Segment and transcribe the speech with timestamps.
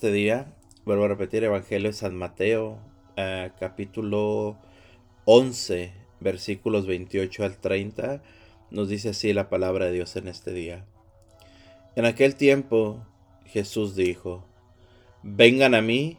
[0.00, 0.54] Este día,
[0.84, 2.78] vuelvo a repetir, Evangelio de San Mateo,
[3.16, 4.56] eh, capítulo
[5.24, 8.22] 11, versículos 28 al 30,
[8.70, 10.86] nos dice así la palabra de Dios en este día.
[11.96, 13.04] En aquel tiempo
[13.44, 14.44] Jesús dijo,
[15.24, 16.16] vengan a mí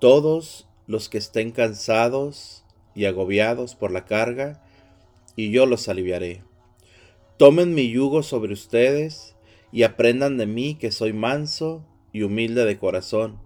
[0.00, 2.64] todos los que estén cansados
[2.96, 4.64] y agobiados por la carga,
[5.36, 6.42] y yo los aliviaré.
[7.36, 9.36] Tomen mi yugo sobre ustedes
[9.70, 11.84] y aprendan de mí que soy manso
[12.16, 13.38] y humilde de corazón,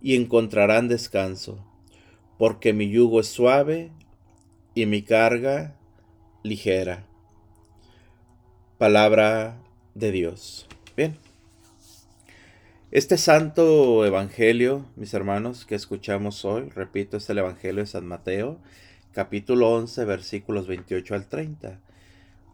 [0.00, 1.58] y encontrarán descanso,
[2.38, 3.90] porque mi yugo es suave
[4.76, 5.74] y mi carga
[6.44, 7.04] ligera.
[8.78, 9.58] Palabra
[9.96, 10.68] de Dios.
[10.96, 11.16] Bien.
[12.92, 18.60] Este santo evangelio, mis hermanos, que escuchamos hoy, repito, es el evangelio de San Mateo,
[19.10, 21.80] capítulo 11, versículos 28 al 30.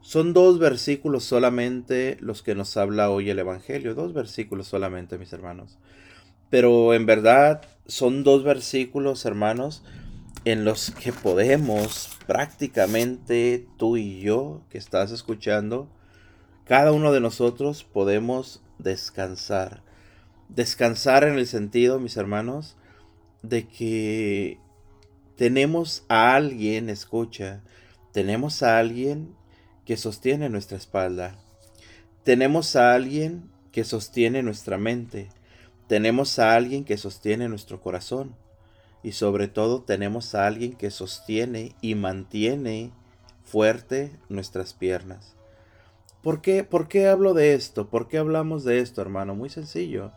[0.02, 5.32] Son dos versículos solamente los que nos habla hoy el Evangelio, dos versículos solamente, mis
[5.32, 5.78] hermanos.
[6.50, 9.84] Pero en verdad son dos versículos, hermanos,
[10.44, 15.88] en los que podemos prácticamente tú y yo que estás escuchando,
[16.64, 19.84] cada uno de nosotros podemos descansar.
[20.48, 22.76] Descansar en el sentido, mis hermanos,
[23.42, 24.58] de que
[25.36, 27.62] tenemos a alguien, escucha,
[28.12, 29.40] tenemos a alguien
[29.84, 31.36] que sostiene nuestra espalda.
[32.24, 35.28] Tenemos a alguien que sostiene nuestra mente.
[35.88, 38.36] Tenemos a alguien que sostiene nuestro corazón.
[39.02, 42.92] Y sobre todo tenemos a alguien que sostiene y mantiene
[43.42, 45.34] fuerte nuestras piernas.
[46.22, 46.62] ¿Por qué?
[46.62, 47.90] ¿Por qué hablo de esto?
[47.90, 49.34] ¿Por qué hablamos de esto, hermano?
[49.34, 50.12] Muy sencillo.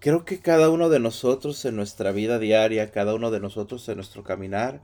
[0.00, 3.96] Creo que cada uno de nosotros en nuestra vida diaria, cada uno de nosotros en
[3.96, 4.82] nuestro caminar,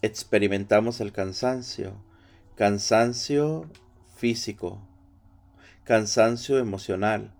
[0.00, 1.94] experimentamos el cansancio
[2.60, 3.70] cansancio
[4.16, 4.82] físico,
[5.82, 7.32] cansancio emocional,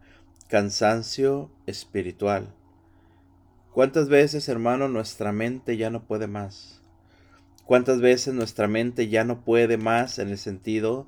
[0.49, 2.55] cansancio espiritual.
[3.75, 6.81] ¿Cuántas veces, hermano, nuestra mente ya no puede más?
[7.67, 11.07] ¿Cuántas veces nuestra mente ya no puede más en el sentido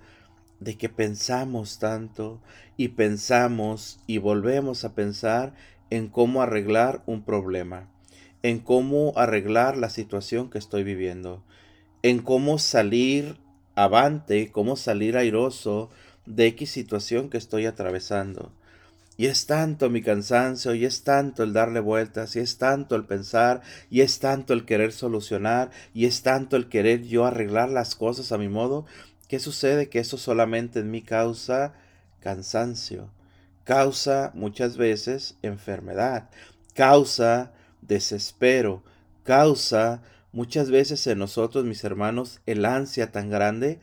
[0.60, 2.42] de que pensamos tanto
[2.76, 5.54] y pensamos y volvemos a pensar
[5.88, 7.88] en cómo arreglar un problema,
[8.42, 11.42] en cómo arreglar la situación que estoy viviendo,
[12.02, 13.40] en cómo salir
[13.74, 15.90] avante, cómo salir airoso
[16.26, 18.52] de X situación que estoy atravesando.
[19.16, 23.04] Y es tanto mi cansancio, y es tanto el darle vueltas, y es tanto el
[23.04, 23.60] pensar,
[23.90, 28.32] y es tanto el querer solucionar, y es tanto el querer yo arreglar las cosas
[28.32, 28.86] a mi modo,
[29.28, 29.88] ¿qué sucede?
[29.88, 31.74] Que eso solamente en mí causa
[32.20, 33.10] cansancio,
[33.64, 36.30] causa muchas veces enfermedad,
[36.74, 37.52] causa
[37.82, 38.82] desespero,
[39.24, 43.80] causa muchas veces en nosotros, mis hermanos, el ansia tan grande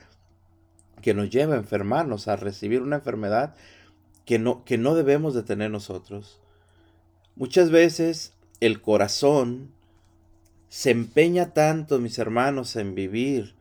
[1.01, 3.55] que nos lleva a enfermarnos, a recibir una enfermedad
[4.25, 6.39] que no, que no debemos de tener nosotros.
[7.35, 9.71] Muchas veces el corazón
[10.67, 13.55] se empeña tanto, mis hermanos, en vivir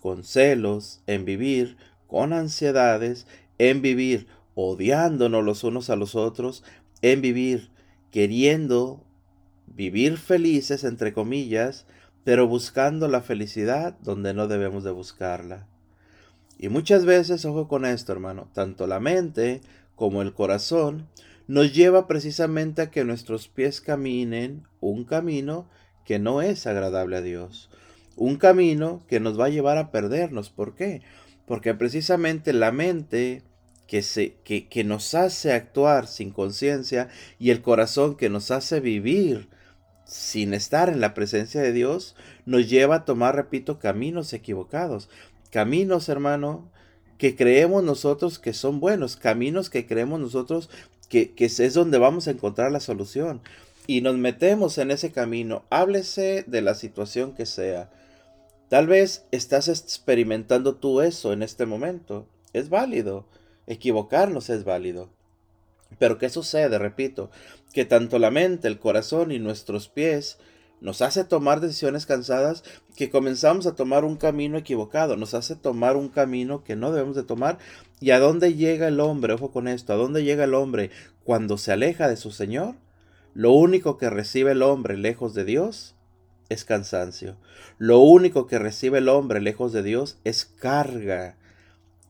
[0.00, 1.76] con celos, en vivir
[2.06, 3.26] con ansiedades,
[3.58, 6.64] en vivir odiándonos los unos a los otros,
[7.02, 7.70] en vivir
[8.10, 9.02] queriendo
[9.66, 11.86] vivir felices, entre comillas,
[12.24, 15.66] pero buscando la felicidad donde no debemos de buscarla.
[16.58, 19.60] Y muchas veces, ojo con esto, hermano, tanto la mente
[19.94, 21.08] como el corazón
[21.46, 25.68] nos lleva precisamente a que nuestros pies caminen un camino
[26.04, 27.70] que no es agradable a Dios.
[28.16, 30.48] Un camino que nos va a llevar a perdernos.
[30.48, 31.02] ¿Por qué?
[31.46, 33.42] Porque precisamente la mente
[33.86, 37.08] que, se, que, que nos hace actuar sin conciencia
[37.38, 39.48] y el corazón que nos hace vivir
[40.04, 42.14] sin estar en la presencia de Dios,
[42.46, 45.08] nos lleva a tomar, repito, caminos equivocados.
[45.50, 46.70] Caminos, hermano,
[47.18, 50.68] que creemos nosotros que son buenos, caminos que creemos nosotros
[51.08, 53.40] que, que es donde vamos a encontrar la solución.
[53.86, 55.62] Y nos metemos en ese camino.
[55.70, 57.90] Háblese de la situación que sea.
[58.68, 62.26] Tal vez estás experimentando tú eso en este momento.
[62.52, 63.26] Es válido.
[63.66, 65.10] Equivocarnos es válido.
[65.98, 66.78] Pero ¿qué sucede?
[66.78, 67.30] Repito,
[67.74, 70.38] que tanto la mente, el corazón y nuestros pies
[70.80, 72.62] nos hace tomar decisiones cansadas
[72.94, 77.16] que comenzamos a tomar un camino equivocado, nos hace tomar un camino que no debemos
[77.16, 77.58] de tomar.
[78.00, 79.32] ¿Y a dónde llega el hombre?
[79.34, 80.90] Ojo con esto, ¿a dónde llega el hombre
[81.24, 82.76] cuando se aleja de su Señor?
[83.34, 85.96] Lo único que recibe el hombre lejos de Dios
[86.48, 87.36] es cansancio.
[87.78, 91.36] Lo único que recibe el hombre lejos de Dios es carga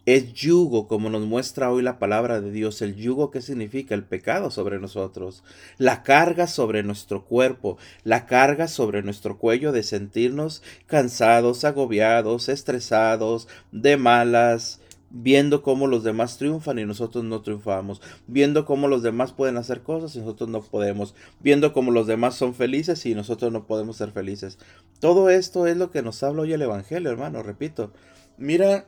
[0.06, 4.04] es yugo, como nos muestra hoy la palabra de Dios, el yugo que significa el
[4.04, 5.42] pecado sobre nosotros,
[5.78, 13.48] la carga sobre nuestro cuerpo, la carga sobre nuestro cuello de sentirnos cansados, agobiados, estresados,
[13.72, 14.80] de malas,
[15.16, 19.82] viendo cómo los demás triunfan y nosotros no triunfamos, viendo cómo los demás pueden hacer
[19.82, 23.96] cosas y nosotros no podemos, viendo cómo los demás son felices y nosotros no podemos
[23.96, 24.58] ser felices.
[24.98, 27.92] Todo esto es lo que nos habla hoy el Evangelio, hermano, repito.
[28.36, 28.86] Mira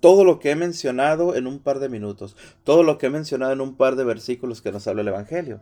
[0.00, 3.52] todo lo que he mencionado en un par de minutos, todo lo que he mencionado
[3.52, 5.60] en un par de versículos que nos habla el Evangelio.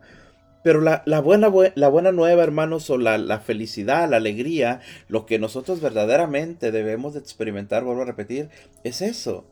[0.63, 5.39] Pero la, buena, la buena nueva, hermanos, o la, la, felicidad, la alegría, lo que
[5.39, 8.49] nosotros verdaderamente debemos de experimentar, vuelvo a repetir,
[8.83, 9.45] es eso.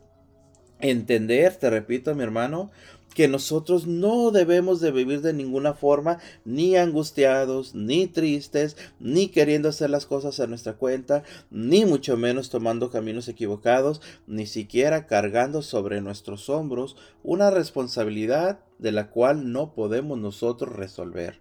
[0.80, 2.72] Entender, te repito, mi hermano,
[3.16, 9.70] que nosotros no debemos de vivir de ninguna forma ni angustiados, ni tristes, ni queriendo
[9.70, 15.62] hacer las cosas a nuestra cuenta, ni mucho menos tomando caminos equivocados, ni siquiera cargando
[15.62, 21.40] sobre nuestros hombros una responsabilidad de la cual no podemos nosotros resolver.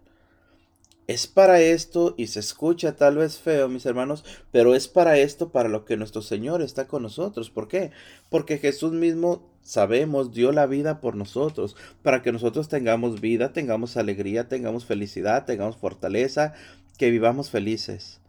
[1.06, 5.50] Es para esto, y se escucha tal vez feo, mis hermanos, pero es para esto
[5.50, 7.50] para lo que nuestro Señor está con nosotros.
[7.50, 7.90] ¿Por qué?
[8.30, 13.98] Porque Jesús mismo, sabemos, dio la vida por nosotros, para que nosotros tengamos vida, tengamos
[13.98, 16.54] alegría, tengamos felicidad, tengamos fortaleza,
[16.96, 18.20] que vivamos felices.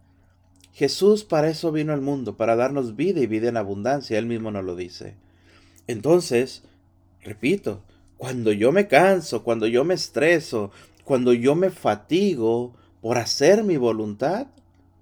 [0.73, 4.51] Jesús para eso vino al mundo, para darnos vida y vida en abundancia, Él mismo
[4.51, 5.15] nos lo dice.
[5.87, 6.63] Entonces,
[7.23, 7.81] repito,
[8.17, 10.71] cuando yo me canso, cuando yo me estreso,
[11.05, 14.47] cuando yo me fatigo por hacer mi voluntad,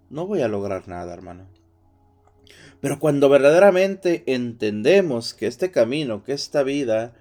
[0.09, 1.45] no voy a lograr nada, hermano.
[2.81, 7.13] Pero cuando verdaderamente entendemos que este camino, que esta vida,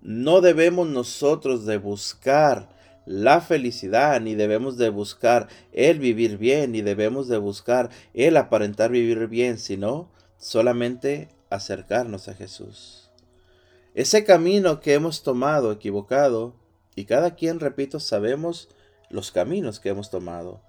[0.00, 2.70] no debemos nosotros de buscar
[3.04, 8.90] la felicidad, ni debemos de buscar el vivir bien, ni debemos de buscar el aparentar
[8.90, 10.08] vivir bien, sino
[10.38, 13.10] solamente acercarnos a Jesús.
[13.94, 16.54] Ese camino que hemos tomado equivocado,
[17.00, 18.68] y cada quien, repito, sabemos
[19.08, 20.60] los caminos que hemos tomado.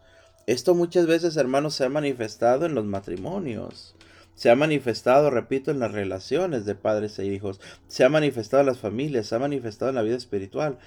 [0.47, 3.95] Esto muchas veces, hermanos, se ha manifestado en los matrimonios.
[4.33, 7.59] Se ha manifestado, repito, en las relaciones de padres e hijos.
[7.87, 10.79] Se ha manifestado en las familias, se ha manifestado en la vida espiritual.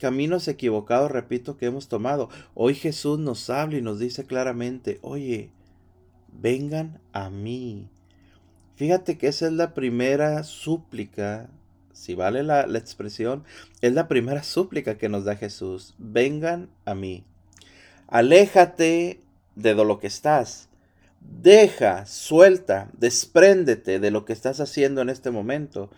[0.00, 2.28] Caminos equivocados, repito, que hemos tomado.
[2.54, 5.50] Hoy Jesús nos habla y nos dice claramente, oye,
[6.28, 7.88] vengan a mí.
[8.76, 11.50] Fíjate que esa es la primera súplica
[11.92, 13.44] si vale la, expresión,
[13.80, 15.94] es la primera súplica que nos da Jesús.
[15.98, 17.24] Vengan a mí.
[18.08, 19.20] Aléjate
[19.54, 20.68] de lo que estás.
[21.20, 25.90] Deja, suelta, despréndete de lo que estás haciendo en este momento.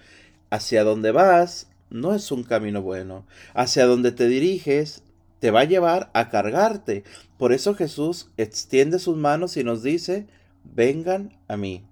[0.51, 3.27] Hacia donde vas no es un camino bueno.
[3.55, 5.03] Hacia donde te diriges
[5.39, 7.05] te va a llevar a cargarte.
[7.39, 10.27] Por eso Jesús extiende sus manos y nos dice,
[10.65, 11.85] vengan a mí.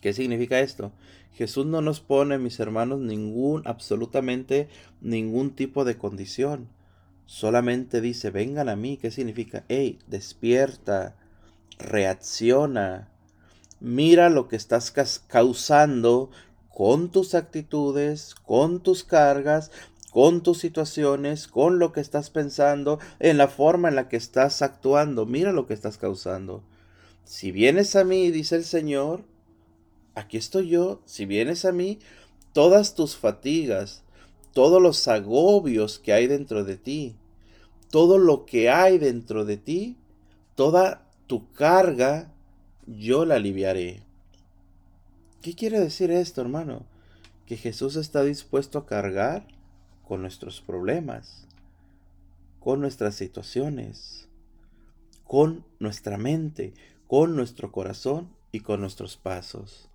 [0.00, 0.92] ¿Qué significa esto?
[1.38, 4.68] Jesús no nos pone, mis hermanos, ningún, absolutamente
[5.00, 6.68] ningún tipo de condición.
[7.26, 8.96] Solamente dice, vengan a mí.
[8.96, 9.64] ¿Qué significa?
[9.68, 11.14] Hey, despierta,
[11.78, 13.12] reacciona.
[13.78, 14.90] Mira lo que estás
[15.28, 16.30] causando
[16.70, 19.70] con tus actitudes, con tus cargas,
[20.10, 24.60] con tus situaciones, con lo que estás pensando, en la forma en la que estás
[24.60, 25.24] actuando.
[25.24, 26.64] Mira lo que estás causando.
[27.22, 29.22] Si vienes a mí, dice el Señor,
[30.18, 31.98] aquí estoy yo, si vienes a mí,
[32.52, 34.02] todas tus fatigas,
[34.52, 37.16] todos los agobios que hay dentro de ti,
[37.90, 39.96] todo lo que hay dentro de ti,
[40.54, 42.32] toda tu carga,
[42.86, 44.02] yo la aliviaré.
[45.42, 46.84] ¿Qué quiere decir esto, hermano?
[47.46, 49.46] Que Jesús está dispuesto a cargar
[50.06, 51.46] con nuestros problemas,
[52.60, 54.28] con nuestras situaciones,
[55.24, 56.74] con nuestra mente,
[57.06, 59.87] con nuestro corazón y con nuestros pasos.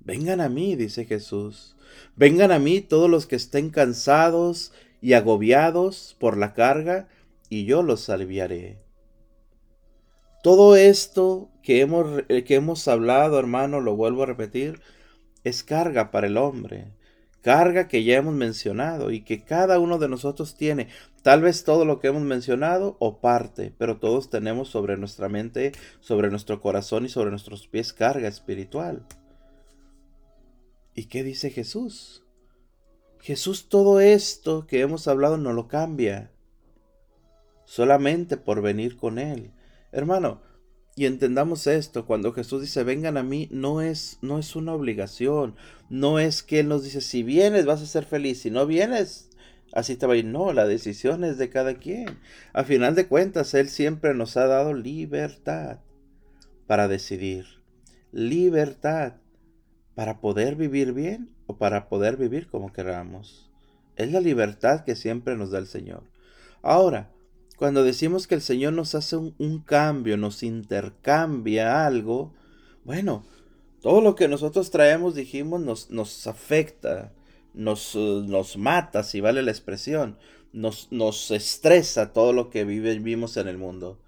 [0.00, 1.76] Vengan a mí, dice Jesús.
[2.16, 7.08] Vengan a mí todos los que estén cansados y agobiados por la carga,
[7.48, 8.78] y yo los aliviaré.
[10.42, 14.80] Todo esto que hemos, eh, que hemos hablado, hermano, lo vuelvo a repetir,
[15.44, 16.92] es carga para el hombre.
[17.42, 20.88] Carga que ya hemos mencionado y que cada uno de nosotros tiene.
[21.22, 25.72] Tal vez todo lo que hemos mencionado o parte, pero todos tenemos sobre nuestra mente,
[26.00, 29.06] sobre nuestro corazón y sobre nuestros pies carga espiritual.
[30.98, 32.24] ¿Y qué dice Jesús?
[33.20, 36.32] Jesús todo esto que hemos hablado no lo cambia.
[37.66, 39.52] Solamente por venir con Él.
[39.92, 40.42] Hermano,
[40.96, 45.54] y entendamos esto, cuando Jesús dice vengan a mí, no es, no es una obligación,
[45.88, 49.30] no es que Él nos dice si vienes vas a ser feliz, si no vienes,
[49.72, 50.24] así te va a ir.
[50.24, 52.18] No, la decisión es de cada quien.
[52.52, 55.78] A final de cuentas, Él siempre nos ha dado libertad
[56.66, 57.46] para decidir.
[58.10, 59.12] Libertad
[59.98, 63.50] para poder vivir bien o para poder vivir como queramos.
[63.96, 66.04] Es la libertad que siempre nos da el Señor.
[66.62, 67.10] Ahora,
[67.56, 72.32] cuando decimos que el Señor nos hace un, cambio, nos intercambia algo,
[72.84, 73.24] bueno,
[73.82, 77.12] Todo lo que nosotros traemos, dijimos, nos, nos afecta,
[77.52, 80.16] nos, eh, nos mata, si vale la expresión,
[80.52, 83.98] nos, nos estresa todo lo que vivimos en el mundo.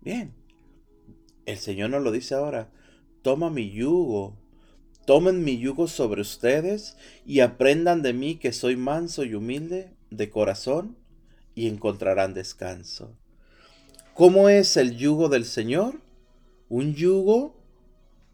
[0.00, 0.32] Bien,
[1.44, 2.70] el Señor nos lo dice ahora,
[3.22, 4.39] toma mi yugo,
[5.04, 10.30] tomen mi yugo sobre ustedes y aprendan de mí que soy manso y humilde de
[10.30, 10.96] corazón
[11.54, 13.16] y encontrarán descanso.
[14.14, 16.00] ¿Cómo es el yugo del Señor?
[16.68, 17.56] Un yugo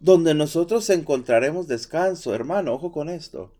[0.00, 3.52] donde nosotros encontraremos descanso, hermano, ojo con esto.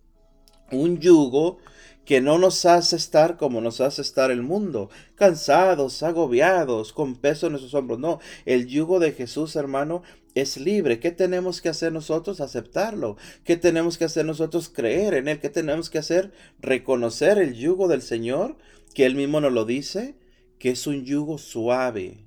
[0.71, 1.59] Un yugo
[2.05, 7.47] que no nos hace estar como nos hace estar el mundo, cansados, agobiados, con peso
[7.47, 7.99] en nuestros hombros.
[7.99, 10.03] No, el yugo de Jesús, hermano,
[10.37, 11.01] es libre.
[11.01, 12.41] ¿Qué tenemos que hacer nosotros?
[12.41, 13.17] Aceptarlo.
[13.43, 14.69] ¿Qué tenemos que hacer nosotros?
[14.69, 15.41] Creer en Él.
[15.41, 16.31] ¿Qué tenemos que hacer?
[16.61, 18.57] Reconocer el yugo del Señor,
[18.95, 20.15] que Él mismo nos lo dice,
[20.59, 22.27] que es un yugo suave.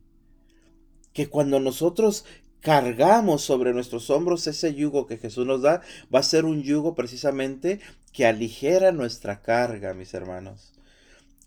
[1.13, 2.25] Que cuando nosotros
[2.61, 5.81] cargamos sobre nuestros hombros ese yugo que Jesús nos da,
[6.13, 7.79] va a ser un yugo precisamente
[8.11, 10.78] que aligera nuestra carga, mis hermanos.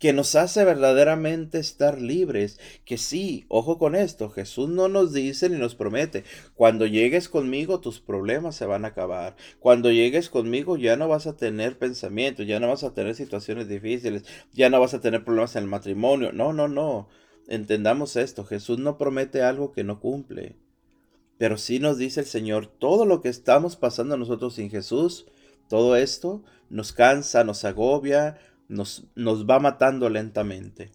[0.03, 2.59] Que nos hace verdaderamente estar libres.
[2.83, 7.79] Que sí, ojo con esto, Jesús no nos dice ni nos promete, cuando llegues conmigo
[7.79, 9.37] tus problemas se van a acabar.
[9.61, 13.69] Cuando llegues conmigo ya no vas a tener pensamientos, ya no vas a tener situaciones
[13.69, 16.33] difíciles, ya no vas a tener problemas en el matrimonio.
[16.33, 17.07] No, no, no.
[17.47, 20.57] Entendamos esto, Jesús no promete algo que no cumple.
[21.37, 25.27] Pero sí nos dice el Señor, todo lo que estamos pasando nosotros sin Jesús,
[25.69, 30.91] todo esto nos cansa, nos agobia, nos, nos va matando lentamente.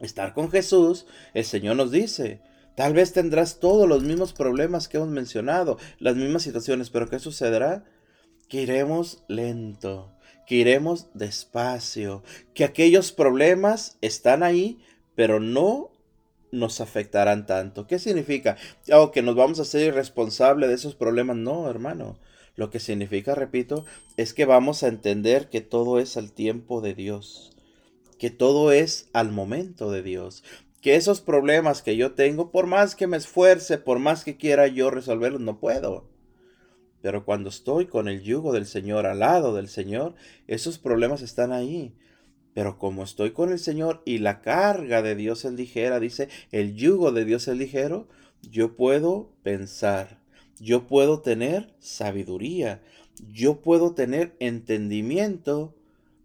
[0.00, 2.42] Estar con Jesús, el Señor nos dice,
[2.76, 7.18] tal vez tendrás todos los mismos problemas que hemos mencionado, las mismas situaciones, pero ¿qué
[7.18, 7.84] sucederá?
[8.48, 10.14] Que iremos lento,
[10.46, 12.22] que iremos despacio,
[12.54, 14.80] que aquellos problemas están ahí,
[15.14, 15.90] pero no
[16.52, 17.86] nos afectarán tanto.
[17.86, 18.56] ¿Qué significa?
[18.92, 21.36] Oh, que nos vamos a ser irresponsables de esos problemas.
[21.36, 22.18] No, hermano.
[22.56, 23.84] Lo que significa, repito,
[24.16, 27.52] es que vamos a entender que todo es al tiempo de Dios,
[28.18, 30.42] que todo es al momento de Dios,
[30.80, 34.66] que esos problemas que yo tengo, por más que me esfuerce, por más que quiera
[34.68, 36.08] yo resolverlos, no puedo.
[37.02, 40.14] Pero cuando estoy con el yugo del Señor, al lado del Señor,
[40.46, 41.94] esos problemas están ahí.
[42.54, 46.74] Pero como estoy con el Señor y la carga de Dios es ligera, dice, el
[46.74, 48.08] yugo de Dios es ligero,
[48.42, 50.20] yo puedo pensar,
[50.58, 52.82] yo puedo tener sabiduría,
[53.32, 55.74] yo puedo tener entendimiento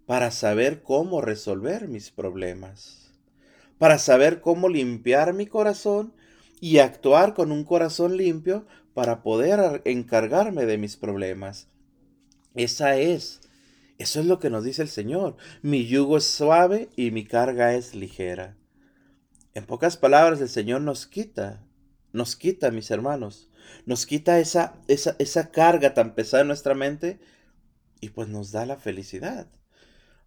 [0.06, 3.12] para saber cómo resolver mis problemas,
[3.78, 6.14] para saber cómo limpiar mi corazón
[6.60, 11.68] y actuar con un corazón limpio para poder encargarme de mis problemas.
[12.54, 13.42] Esa es,
[13.98, 15.38] eso es lo que nos dice el Señor.
[15.62, 18.58] Mi yugo es suave y mi carga es ligera.
[19.54, 21.66] En pocas palabras, el Señor nos quita,
[22.12, 23.50] nos quita, mis hermanos,
[23.86, 27.20] nos quita esa, esa, esa carga tan pesada en nuestra mente
[28.00, 29.48] y pues nos da la felicidad.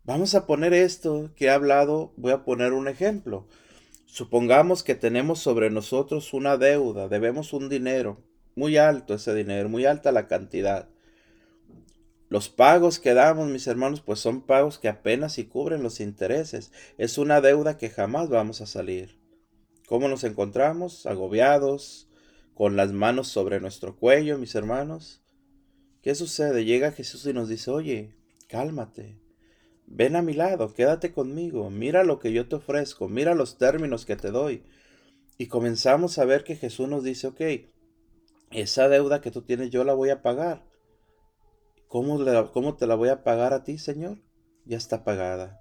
[0.05, 3.49] Vamos a poner esto que he hablado, voy a poner un ejemplo.
[4.07, 8.23] Supongamos que tenemos sobre nosotros una deuda, debemos un dinero,
[8.55, 10.89] muy alto ese dinero, muy alta la cantidad.
[12.29, 16.73] Los pagos que damos, mis hermanos, pues son pagos que apenas si cubren los intereses.
[16.99, 19.19] Es una deuda que jamás vamos a salir.
[19.87, 21.07] ¿Cómo nos encontramos?
[21.07, 22.09] Agobiados,
[22.55, 25.23] con las manos sobre nuestro cuello, mis hermanos.
[26.03, 26.65] ¿Qué sucede?
[26.65, 28.15] Llega Jesús y nos dice, oye,
[28.49, 29.19] cálmate,
[29.87, 34.05] ven a mi lado, quédate conmigo, mira lo que yo te ofrezco, mira los términos
[34.05, 34.63] que te doy.
[35.37, 37.41] Y comenzamos a ver que Jesús nos dice, ok,
[38.51, 40.65] esa deuda que tú tienes yo la voy a pagar.
[41.89, 42.19] ¿Cómo,
[42.53, 44.19] ¿Cómo te la voy a pagar a ti, Señor?
[44.65, 45.61] Ya está pagada.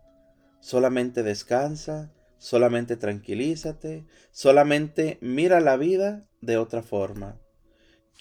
[0.60, 7.40] Solamente descansa, solamente tranquilízate, solamente mira la vida de otra forma.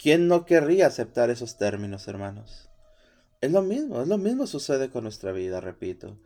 [0.00, 2.71] ¿Quién no querría aceptar esos términos, hermanos?
[3.41, 6.21] Es lo mismo, es lo mismo sucede con nuestra vida, repito.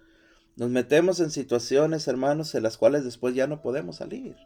[0.57, 4.37] Nos metemos en situaciones, hermanos, en las cuales después ya no podemos salir.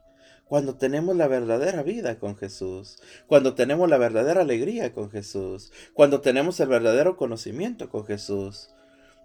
[0.44, 6.20] Cuando tenemos la verdadera vida con Jesús, cuando tenemos la verdadera alegría con Jesús, cuando
[6.20, 8.70] tenemos el verdadero conocimiento con Jesús.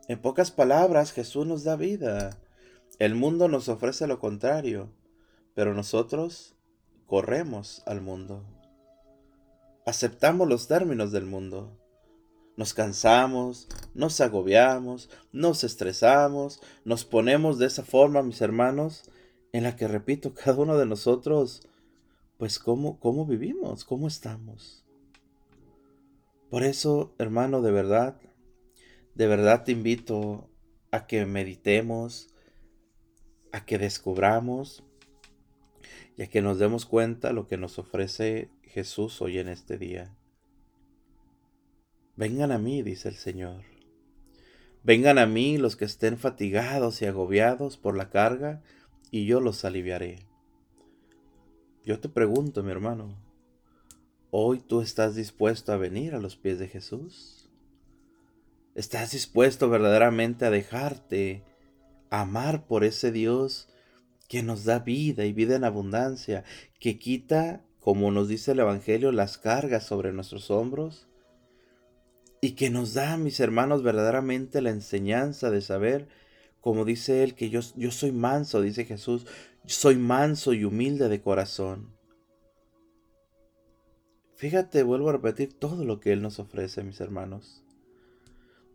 [0.08, 2.40] En pocas palabras, Jesús nos da vida.
[2.98, 4.90] El mundo nos ofrece lo contrario,
[5.54, 6.56] pero nosotros
[7.06, 8.46] corremos al mundo.
[9.86, 11.78] Aceptamos los términos del mundo.
[12.56, 19.04] Nos cansamos, nos agobiamos, nos estresamos, nos ponemos de esa forma, mis hermanos,
[19.52, 21.68] en la que, repito, cada uno de nosotros,
[22.38, 24.86] pues cómo, cómo vivimos, cómo estamos.
[26.50, 28.16] Por eso, hermano, de verdad,
[29.16, 30.50] de verdad te invito
[30.92, 32.30] a que meditemos,
[33.56, 34.84] a que descubramos
[36.18, 40.14] y a que nos demos cuenta lo que nos ofrece Jesús hoy en este día.
[42.18, 43.64] Vengan a mí, dice el Señor.
[44.84, 48.62] Vengan a mí los que estén fatigados y agobiados por la carga,
[49.10, 50.20] y yo los aliviaré.
[51.86, 53.16] Yo te pregunto, mi hermano,
[54.32, 57.50] ¿hoy tú estás dispuesto a venir a los pies de Jesús?
[58.76, 61.46] ¿Estás dispuesto verdaderamente a dejarte
[62.10, 63.70] amar por ese Dios
[64.28, 66.44] que nos da vida y vida en abundancia,
[66.80, 71.08] que quita, como nos dice el Evangelio, las cargas sobre nuestros hombros?
[72.46, 76.08] y que nos da, mis hermanos, verdaderamente la enseñanza de saber,
[76.62, 79.26] como dice él, que yo, soy manso, dice Jesús,
[79.66, 81.96] soy manso y humilde de corazón.
[84.36, 87.64] Fíjate, vuelvo a repetir todo lo que Él nos ofrece, mis hermanos.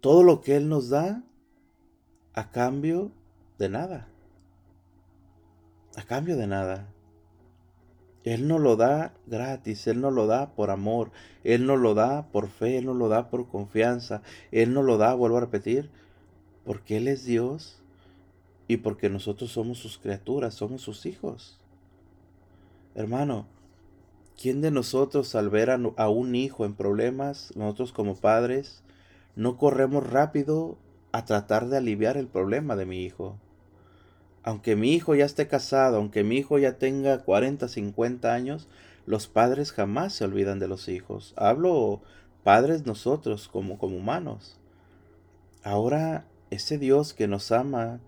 [0.01, 1.23] Todo lo que Él nos da
[2.33, 3.13] a cambio
[3.61, 4.09] de nada.
[5.95, 6.89] A cambio de nada.
[8.25, 11.11] Él no lo da gratis, Él no lo da por amor,
[11.45, 14.99] Él no lo da por fe, Él no lo da por confianza, Él no lo
[14.99, 15.91] da, vuelvo a repetir,
[16.65, 17.83] porque Él es Dios
[18.67, 21.59] y porque nosotros somos sus criaturas, somos sus hijos.
[22.95, 23.47] Hermano,
[24.41, 28.83] ¿quién de nosotros al ver a, un hijo en problemas, nosotros como padres,
[29.37, 30.79] no corremos rápido
[31.13, 33.39] a tratar de aliviar el problema de mi hijo?
[34.43, 38.69] Aunque mi hijo ya esté casado, aunque mi hijo ya tenga 40, 50 años,
[39.07, 41.35] los padres jamás se olvidan de los hijos.
[41.37, 42.01] Hablo
[42.43, 44.59] padres nosotros como, como humanos.
[45.63, 48.01] Ahora ese Dios que nos ama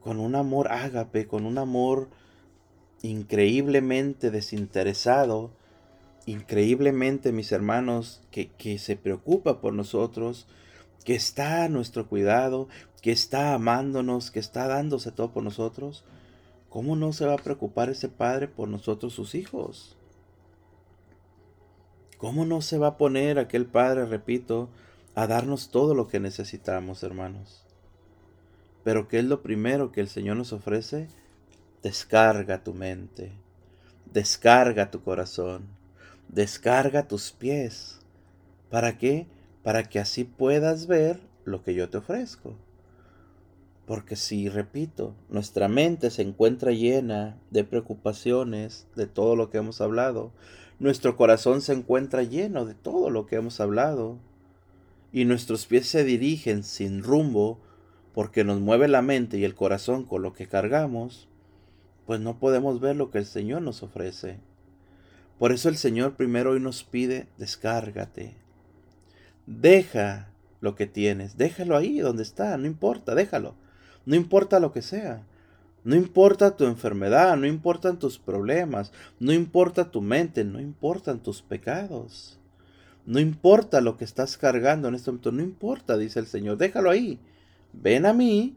[0.00, 2.08] con un amor ágape, con un amor
[3.02, 5.50] increíblemente desinteresado,
[6.26, 10.46] increíblemente, mis hermanos, que, que se preocupa por nosotros,
[11.04, 12.68] que está a nuestro cuidado,
[13.02, 16.04] que está amándonos, que está dándose todo por nosotros,
[16.68, 19.96] ¿cómo no se va a preocupar ese Padre por nosotros sus hijos?
[22.18, 24.70] ¿Cómo no se va a poner aquel Padre, repito,
[25.14, 27.62] a darnos todo lo que necesitamos, hermanos?
[28.84, 31.08] Pero ¿qué es lo primero que el Señor nos ofrece?
[31.82, 33.32] Descarga tu mente,
[34.12, 35.66] descarga tu corazón,
[36.28, 38.00] descarga tus pies.
[38.70, 39.26] ¿Para qué?
[39.66, 42.54] Para que así puedas ver lo que yo te ofrezco.
[43.84, 49.80] Porque si, repito, nuestra mente se encuentra llena de preocupaciones, de todo lo que hemos
[49.80, 50.30] hablado,
[50.78, 54.20] nuestro corazón se encuentra lleno de todo lo que hemos hablado,
[55.12, 57.58] y nuestros pies se dirigen sin rumbo
[58.14, 61.26] porque nos mueve la mente y el corazón con lo que cargamos,
[62.06, 64.38] pues no podemos ver lo que el Señor nos ofrece.
[65.40, 68.45] Por eso el Señor primero hoy nos pide, descárgate,
[69.46, 70.28] Deja
[70.60, 73.54] lo que tienes, déjalo ahí donde está, no importa, déjalo.
[74.04, 75.24] No importa lo que sea.
[75.84, 81.42] No importa tu enfermedad, no importan tus problemas, no importa tu mente, no importan tus
[81.42, 82.40] pecados.
[83.04, 86.90] No importa lo que estás cargando en este momento, no importa, dice el Señor, déjalo
[86.90, 87.20] ahí.
[87.72, 88.56] Ven a mí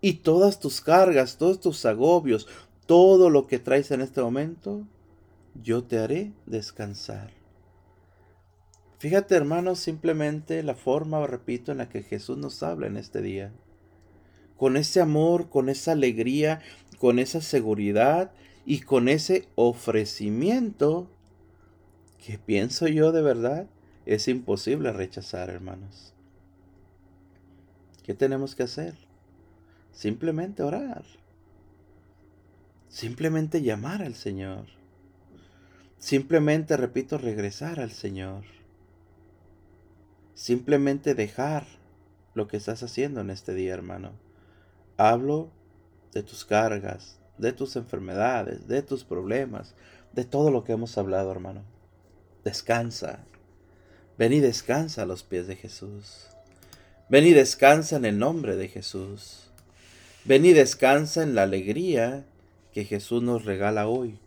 [0.00, 2.48] y todas tus cargas, todos tus agobios,
[2.86, 4.84] todo lo que traes en este momento,
[5.62, 7.41] yo te haré descansar.
[9.02, 13.50] Fíjate hermanos simplemente la forma, repito, en la que Jesús nos habla en este día.
[14.56, 16.60] Con ese amor, con esa alegría,
[17.00, 18.30] con esa seguridad
[18.64, 21.10] y con ese ofrecimiento
[22.24, 23.66] que pienso yo de verdad
[24.06, 26.14] es imposible rechazar, hermanos.
[28.04, 28.94] ¿Qué tenemos que hacer?
[29.90, 31.02] Simplemente orar.
[32.88, 34.66] Simplemente llamar al Señor.
[35.98, 38.61] Simplemente, repito, regresar al Señor.
[40.34, 41.66] Simplemente dejar
[42.34, 44.12] lo que estás haciendo en este día, hermano.
[44.96, 45.50] Hablo
[46.12, 49.74] de tus cargas, de tus enfermedades, de tus problemas,
[50.12, 51.62] de todo lo que hemos hablado, hermano.
[52.44, 53.24] Descansa.
[54.18, 56.28] Ven y descansa a los pies de Jesús.
[57.08, 59.50] Ven y descansa en el nombre de Jesús.
[60.24, 62.24] Ven y descansa en la alegría
[62.72, 64.18] que Jesús nos regala hoy,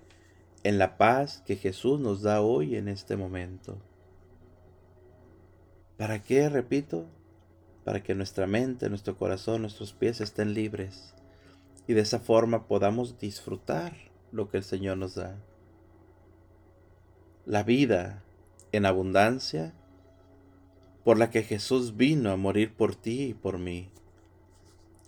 [0.63, 3.77] en la paz que Jesús nos da hoy en este momento.
[5.97, 6.49] ¿Para qué?
[6.49, 7.05] Repito,
[7.83, 11.13] para que nuestra mente, nuestro corazón, nuestros pies estén libres
[11.87, 13.95] y de esa forma podamos disfrutar
[14.31, 15.37] lo que el Señor nos da.
[17.45, 18.23] La vida
[18.71, 19.73] en abundancia
[21.03, 23.89] por la que Jesús vino a morir por ti y por mí.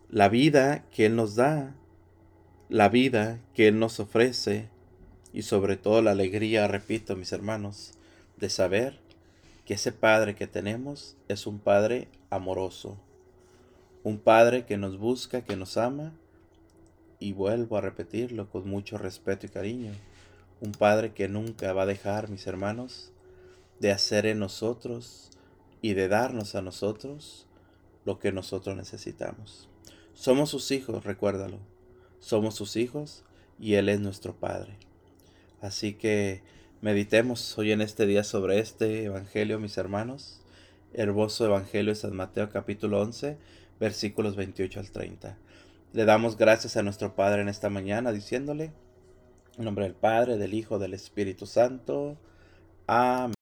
[0.10, 1.76] La vida que Él nos da,
[2.70, 4.70] la vida que Él nos ofrece
[5.34, 7.94] y sobre todo la alegría, repito mis hermanos,
[8.38, 9.07] de saber
[9.68, 12.98] que ese Padre que tenemos es un Padre amoroso,
[14.02, 16.14] un Padre que nos busca, que nos ama,
[17.20, 19.92] y vuelvo a repetirlo con mucho respeto y cariño,
[20.62, 23.12] un Padre que nunca va a dejar, mis hermanos,
[23.82, 25.32] de hacer en nosotros
[25.82, 27.46] y de darnos a nosotros
[28.06, 29.68] lo que nosotros necesitamos.
[30.14, 31.60] Somos sus hijos, recuérdalo.
[32.20, 33.26] Somos sus hijos
[33.60, 34.78] y Él es nuestro Padre.
[35.60, 36.42] Así que
[36.82, 40.40] meditemos hoy en este día sobre este Evangelio, mis hermanos.
[40.94, 43.38] Hermoso Evangelio de San Mateo capítulo 11,
[43.80, 45.38] versículos 28 al 30.
[45.94, 48.72] Le damos gracias a nuestro Padre en esta mañana diciéndole,
[49.58, 52.18] en nombre del Padre, del Hijo, del Espíritu Santo.
[52.88, 53.37] Amén.